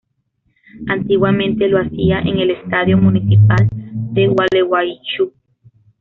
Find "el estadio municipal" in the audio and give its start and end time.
2.39-3.69